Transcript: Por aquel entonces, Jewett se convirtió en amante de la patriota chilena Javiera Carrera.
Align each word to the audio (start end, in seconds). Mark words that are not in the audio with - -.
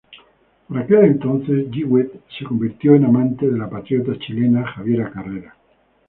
Por 0.67 0.79
aquel 0.79 1.03
entonces, 1.05 1.67
Jewett 1.71 2.23
se 2.35 2.43
convirtió 2.43 2.95
en 2.95 3.05
amante 3.05 3.47
de 3.47 3.55
la 3.55 3.69
patriota 3.69 4.17
chilena 4.17 4.65
Javiera 4.65 5.11
Carrera. 5.11 5.55